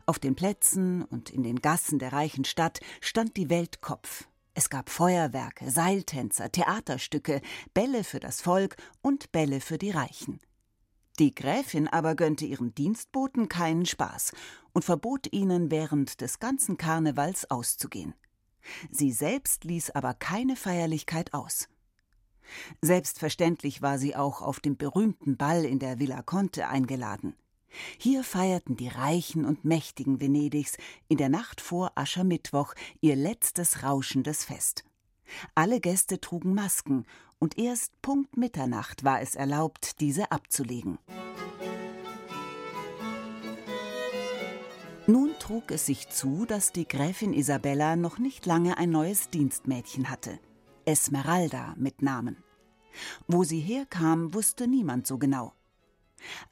[0.06, 4.28] Auf den Plätzen und in den Gassen der reichen Stadt stand die Welt Kopf.
[4.54, 7.40] Es gab Feuerwerke, Seiltänzer, Theaterstücke,
[7.72, 10.40] Bälle für das Volk und Bälle für die Reichen.
[11.18, 14.32] Die Gräfin aber gönnte ihren Dienstboten keinen Spaß
[14.72, 18.14] und verbot ihnen während des ganzen Karnevals auszugehen.
[18.90, 21.68] Sie selbst ließ aber keine Feierlichkeit aus.
[22.82, 27.36] Selbstverständlich war sie auch auf dem berühmten Ball in der Villa Conte eingeladen.
[27.98, 30.76] Hier feierten die Reichen und Mächtigen Venedigs
[31.08, 34.84] in der Nacht vor Aschermittwoch ihr letztes rauschendes Fest.
[35.54, 37.06] Alle Gäste trugen Masken
[37.44, 40.96] und erst Punkt Mitternacht war es erlaubt, diese abzulegen.
[45.06, 50.08] Nun trug es sich zu, dass die Gräfin Isabella noch nicht lange ein neues Dienstmädchen
[50.08, 50.40] hatte.
[50.86, 52.42] Esmeralda mit Namen.
[53.28, 55.52] Wo sie herkam, wusste niemand so genau.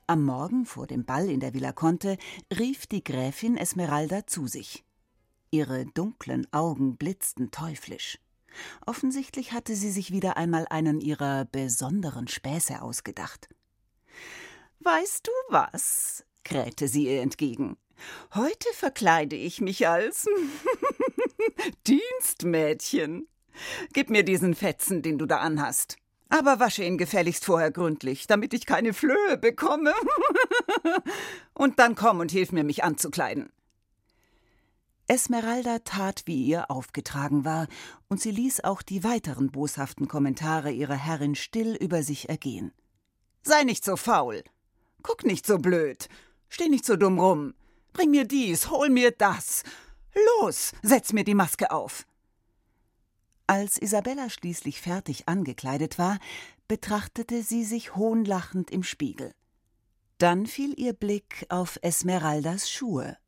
[0.07, 2.19] Am Morgen vor dem Ball in der Villa Conte
[2.59, 4.85] rief die Gräfin Esmeralda zu sich.
[5.51, 8.19] Ihre dunklen Augen blitzten teuflisch.
[8.87, 13.49] Offensichtlich hatte sie sich wieder einmal einen ihrer besonderen Späße ausgedacht.
[14.81, 16.25] Weißt du was?
[16.45, 17.77] krähte sie ihr entgegen.
[18.35, 20.27] Heute verkleide ich mich als
[21.87, 23.29] Dienstmädchen.
[23.93, 25.97] Gib mir diesen Fetzen, den du da anhast.
[26.29, 29.93] Aber wasche ihn gefälligst vorher gründlich, damit ich keine Flöhe bekomme.
[31.55, 33.53] und dann komm und hilf mir, mich anzukleiden.
[35.09, 37.67] Esmeralda tat, wie ihr aufgetragen war,
[38.09, 42.73] und sie ließ auch die weiteren boshaften Kommentare ihrer Herrin still über sich ergehen.
[43.43, 44.43] Sei nicht so faul.
[45.03, 46.09] Guck nicht so blöd.
[46.49, 47.55] Steh nicht so dumm rum.
[47.93, 49.65] Bring mir dies, hol mir das.
[50.41, 52.07] Los, setz mir die Maske auf.
[53.47, 56.19] Als Isabella schließlich fertig angekleidet war,
[56.69, 59.35] betrachtete sie sich hohnlachend im Spiegel.
[60.19, 63.19] Dann fiel ihr Blick auf Esmeraldas Schuhe.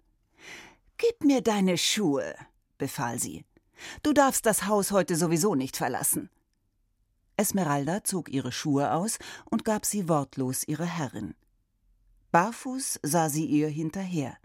[0.96, 2.34] Gib mir deine Schuhe,
[2.78, 3.44] befahl sie.
[4.02, 6.30] Du darfst das Haus heute sowieso nicht verlassen.
[7.36, 11.34] Esmeralda zog ihre Schuhe aus und gab sie wortlos ihrer Herrin.
[12.30, 14.36] Barfuß sah sie ihr hinterher.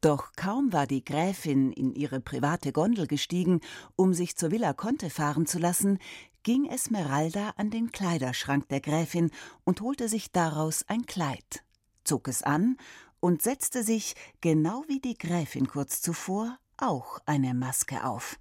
[0.00, 3.60] Doch kaum war die Gräfin in ihre private Gondel gestiegen,
[3.96, 5.98] um sich zur Villa Conte fahren zu lassen,
[6.42, 9.30] ging Esmeralda an den Kleiderschrank der Gräfin
[9.64, 11.64] und holte sich daraus ein Kleid,
[12.04, 12.76] zog es an
[13.24, 18.38] und setzte sich, genau wie die Gräfin kurz zuvor, auch eine Maske auf.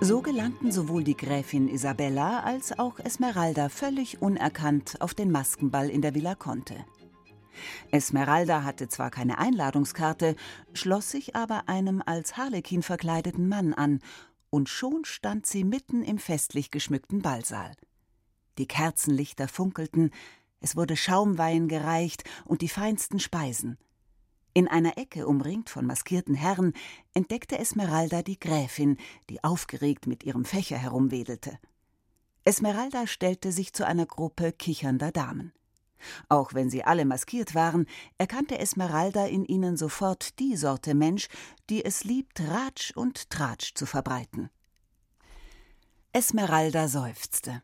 [0.00, 6.02] So gelangten sowohl die Gräfin Isabella als auch Esmeralda völlig unerkannt auf den Maskenball in
[6.02, 6.84] der Villa Conte.
[7.92, 10.34] Esmeralda hatte zwar keine Einladungskarte,
[10.72, 14.00] schloss sich aber einem als Harlekin verkleideten Mann an,
[14.50, 17.76] und schon stand sie mitten im festlich geschmückten Ballsaal.
[18.58, 20.10] Die Kerzenlichter funkelten,
[20.64, 23.76] es wurde Schaumwein gereicht und die feinsten Speisen.
[24.54, 26.72] In einer Ecke, umringt von maskierten Herren,
[27.12, 28.96] entdeckte Esmeralda die Gräfin,
[29.28, 31.58] die aufgeregt mit ihrem Fächer herumwedelte.
[32.44, 35.52] Esmeralda stellte sich zu einer Gruppe kichernder Damen.
[36.30, 37.84] Auch wenn sie alle maskiert waren,
[38.16, 41.28] erkannte Esmeralda in ihnen sofort die Sorte Mensch,
[41.68, 44.48] die es liebt, Ratsch und Tratsch zu verbreiten.
[46.14, 47.62] Esmeralda seufzte.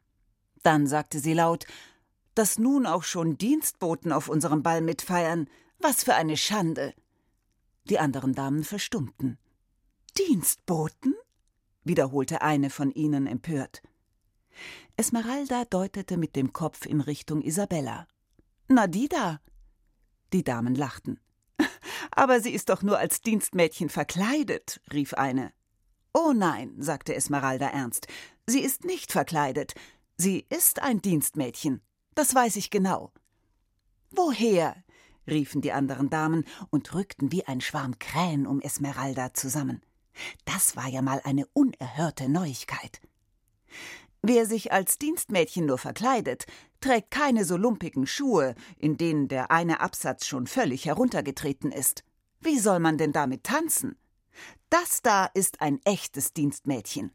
[0.62, 1.64] Dann sagte sie laut,
[2.34, 6.94] dass nun auch schon Dienstboten auf unserem Ball mitfeiern, was für eine Schande.
[7.84, 9.38] Die anderen Damen verstummten.
[10.18, 11.14] Dienstboten?
[11.82, 13.82] wiederholte eine von ihnen empört.
[14.96, 18.06] Esmeralda deutete mit dem Kopf in Richtung Isabella.
[18.68, 19.40] Na, die da.
[20.32, 21.18] Die Damen lachten.
[22.10, 25.52] Aber sie ist doch nur als Dienstmädchen verkleidet, rief eine.
[26.12, 28.08] Oh nein, sagte Esmeralda ernst,
[28.46, 29.74] sie ist nicht verkleidet.
[30.16, 31.80] Sie ist ein Dienstmädchen.
[32.20, 33.14] Das weiß ich genau.
[34.10, 34.76] Woher?
[35.26, 39.80] riefen die anderen Damen und rückten wie ein Schwarm Krähen um Esmeralda zusammen.
[40.44, 43.00] Das war ja mal eine unerhörte Neuigkeit.
[44.20, 46.44] Wer sich als Dienstmädchen nur verkleidet,
[46.80, 52.04] trägt keine so lumpigen Schuhe, in denen der eine Absatz schon völlig heruntergetreten ist.
[52.40, 53.96] Wie soll man denn damit tanzen?
[54.68, 57.12] Das da ist ein echtes Dienstmädchen.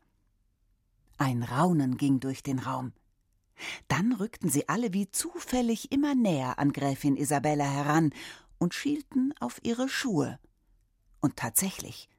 [1.20, 2.92] Ein Raunen ging durch den Raum.
[3.88, 8.12] Dann rückten sie alle wie zufällig immer näher an Gräfin Isabella heran
[8.58, 10.40] und schielten auf ihre Schuhe.
[11.22, 12.10] Und tatsächlich,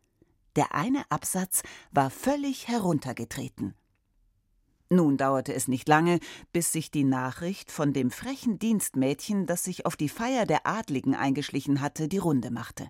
[0.57, 1.63] der eine Absatz
[1.93, 3.75] war völlig heruntergetreten.
[4.89, 6.21] Nun dauerte es nicht lange,
[6.53, 11.15] bis sich die Nachricht von dem frechen Dienstmädchen, das sich auf die Feier der Adligen
[11.15, 12.89] eingeschlichen hatte, die Runde machte.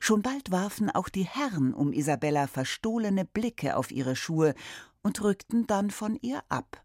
[0.00, 4.54] Schon bald warfen auch die Herren um Isabella verstohlene Blicke auf ihre Schuhe
[5.02, 6.82] und rückten dann von ihr ab.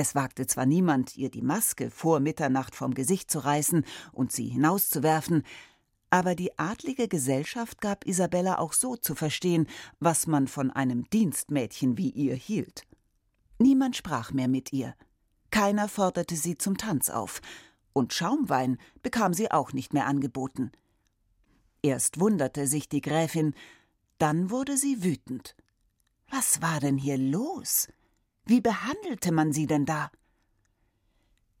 [0.00, 4.46] Es wagte zwar niemand, ihr die Maske vor Mitternacht vom Gesicht zu reißen und sie
[4.46, 5.42] hinauszuwerfen,
[6.08, 9.66] aber die adlige Gesellschaft gab Isabella auch so zu verstehen,
[9.98, 12.84] was man von einem Dienstmädchen wie ihr hielt.
[13.58, 14.94] Niemand sprach mehr mit ihr.
[15.50, 17.40] Keiner forderte sie zum Tanz auf,
[17.92, 20.70] und Schaumwein bekam sie auch nicht mehr angeboten.
[21.82, 23.52] Erst wunderte sich die Gräfin,
[24.18, 25.56] dann wurde sie wütend.
[26.30, 27.88] Was war denn hier los?
[28.48, 30.10] Wie behandelte man sie denn da?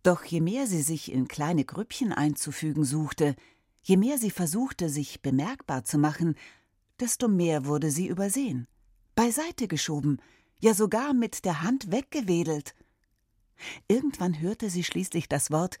[0.02, 3.36] Doch je mehr sie sich in kleine Grüppchen einzufügen suchte,
[3.82, 6.34] je mehr sie versuchte, sich bemerkbar zu machen,
[6.98, 8.66] desto mehr wurde sie übersehen,
[9.14, 10.16] beiseite geschoben,
[10.60, 12.74] ja sogar mit der Hand weggewedelt.
[13.86, 15.78] Irgendwann hörte sie schließlich das Wort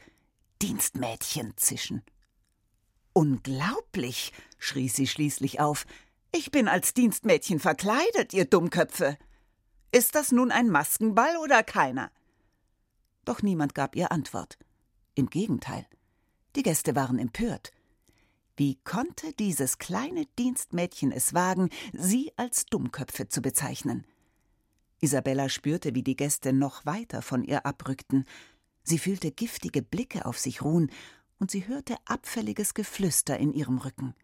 [0.60, 2.02] Dienstmädchen zischen.
[3.14, 5.86] Unglaublich, schrie sie schließlich auf.
[6.32, 9.16] Ich bin als Dienstmädchen verkleidet, ihr Dummköpfe.
[9.90, 12.10] Ist das nun ein Maskenball oder keiner?
[13.24, 14.58] Doch niemand gab ihr Antwort.
[15.14, 15.86] Im Gegenteil.
[16.56, 17.72] Die Gäste waren empört.
[18.56, 24.04] Wie konnte dieses kleine Dienstmädchen es wagen, sie als Dummköpfe zu bezeichnen?
[25.00, 28.24] Isabella spürte, wie die Gäste noch weiter von ihr abrückten.
[28.82, 30.90] Sie fühlte giftige Blicke auf sich ruhen,
[31.38, 34.14] und sie hörte abfälliges Geflüster in ihrem Rücken.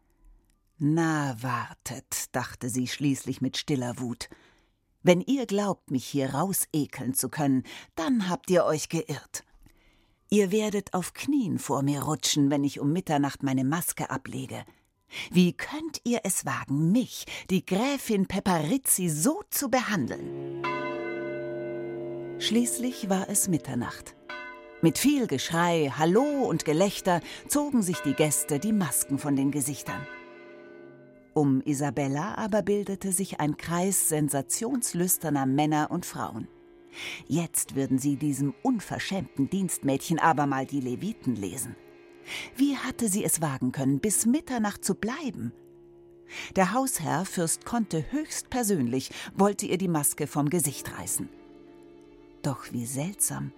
[0.79, 4.29] Na, wartet, dachte sie schließlich mit stiller Wut.
[5.05, 7.63] Wenn ihr glaubt, mich hier rausekeln zu können,
[7.95, 9.45] dann habt ihr euch geirrt.
[10.31, 14.65] Ihr werdet auf Knien vor mir rutschen, wenn ich um Mitternacht meine Maske ablege.
[15.31, 20.63] Wie könnt ihr es wagen, mich, die Gräfin Peparizzi, so zu behandeln?
[22.39, 24.17] Schließlich war es Mitternacht.
[24.81, 30.07] Mit viel Geschrei, Hallo und Gelächter zogen sich die Gäste die Masken von den Gesichtern.
[31.35, 36.47] Um Isabella aber bildete sich ein Kreis sensationslüsterner Männer und Frauen.
[37.27, 41.75] Jetzt würden sie diesem unverschämten Dienstmädchen aber mal die Leviten lesen.
[42.57, 45.53] Wie hatte sie es wagen können, bis Mitternacht zu bleiben?
[46.55, 51.29] Der Hausherr Fürst Conte höchstpersönlich wollte ihr die Maske vom Gesicht reißen.
[52.43, 53.53] Doch wie seltsam.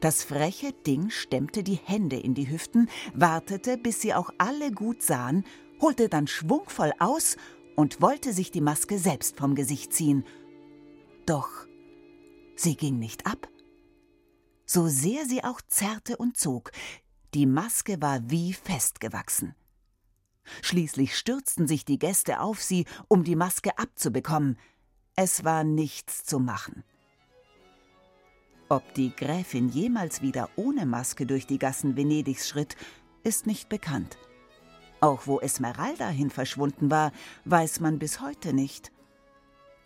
[0.00, 5.02] Das freche Ding stemmte die Hände in die Hüften, wartete, bis sie auch alle gut
[5.02, 5.44] sahen
[5.82, 7.36] holte dann schwungvoll aus
[7.76, 10.24] und wollte sich die Maske selbst vom Gesicht ziehen.
[11.26, 11.50] Doch
[12.56, 13.48] sie ging nicht ab.
[14.64, 16.70] So sehr sie auch zerrte und zog,
[17.34, 19.54] die Maske war wie festgewachsen.
[20.62, 24.58] Schließlich stürzten sich die Gäste auf sie, um die Maske abzubekommen.
[25.16, 26.84] Es war nichts zu machen.
[28.68, 32.76] Ob die Gräfin jemals wieder ohne Maske durch die Gassen Venedigs schritt,
[33.22, 34.16] ist nicht bekannt.
[35.02, 37.10] Auch wo Esmeralda hin verschwunden war,
[37.44, 38.92] weiß man bis heute nicht.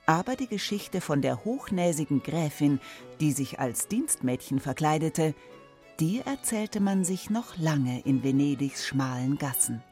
[0.04, 2.80] Aber die Geschichte von der hochnäsigen Gräfin,
[3.18, 5.34] die sich als Dienstmädchen verkleidete,
[6.00, 9.82] die erzählte man sich noch lange in Venedigs schmalen Gassen.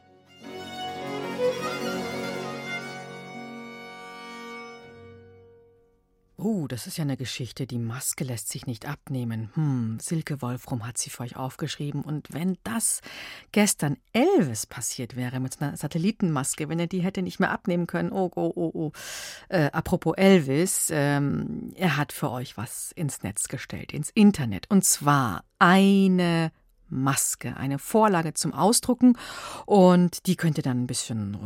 [6.47, 7.65] Oh, das ist ja eine Geschichte.
[7.65, 9.49] Die Maske lässt sich nicht abnehmen.
[9.55, 12.03] Hm, Silke Wolfrum hat sie für euch aufgeschrieben.
[12.03, 13.01] Und wenn das
[13.51, 18.11] gestern Elvis passiert wäre mit einer Satellitenmaske, wenn er die hätte nicht mehr abnehmen können.
[18.11, 18.91] Oh, oh, oh, oh.
[19.49, 24.69] Äh, apropos Elvis, ähm, er hat für euch was ins Netz gestellt, ins Internet.
[24.69, 26.51] Und zwar eine
[26.89, 29.17] Maske, eine Vorlage zum Ausdrucken
[29.65, 31.37] und die könnt ihr dann ein bisschen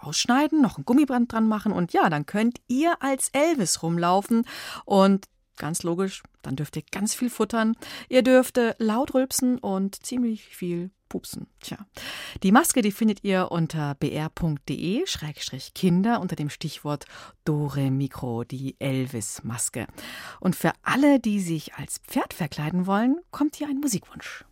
[0.00, 4.44] ausschneiden, noch ein Gummiband dran machen und ja, dann könnt ihr als Elvis rumlaufen
[4.84, 7.76] und ganz logisch, dann dürft ihr ganz viel futtern.
[8.08, 11.46] Ihr dürft laut rülpsen und ziemlich viel pupsen.
[11.60, 11.78] Tja.
[12.42, 15.00] Die Maske, die findet ihr unter br.de-kinder
[16.20, 17.04] unter dem Stichwort
[17.44, 19.86] Dore Mikro, die Elvis-Maske.
[20.40, 24.46] Und für alle, die sich als Pferd verkleiden wollen, kommt hier ein Musikwunsch.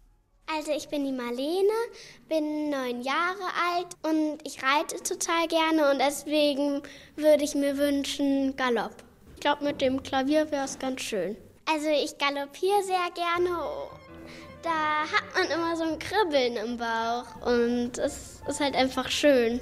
[0.56, 1.72] Also ich bin die Marlene,
[2.28, 6.82] bin neun Jahre alt und ich reite total gerne und deswegen
[7.14, 8.94] würde ich mir wünschen Galopp.
[9.34, 11.36] Ich glaube, mit dem Klavier wäre es ganz schön.
[11.72, 13.50] Also ich galoppiere sehr gerne.
[14.62, 19.60] Da hat man immer so ein Kribbeln im Bauch und es ist halt einfach schön.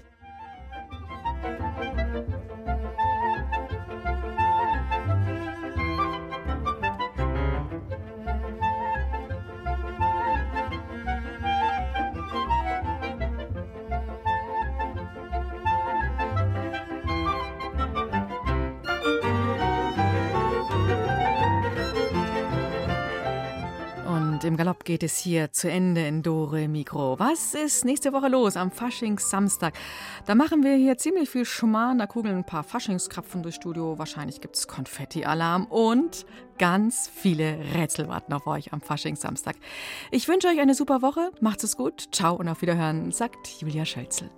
[24.89, 27.19] Geht es hier zu Ende in Dore Mikro.
[27.19, 29.75] Was ist nächste Woche los am Faschingssamstag?
[30.25, 31.99] Da machen wir hier ziemlich viel Schmarrn.
[31.99, 33.99] Da kugeln ein paar Faschingskrapfen durchs Studio.
[33.99, 36.25] Wahrscheinlich gibt es Konfetti-Alarm und
[36.57, 39.57] ganz viele Rätsel warten auf euch am Faschingssamstag.
[40.11, 41.33] Ich wünsche euch eine super Woche.
[41.43, 42.09] Macht's es gut.
[42.11, 44.31] Ciao und auf Wiederhören, sagt Julia Schölzel.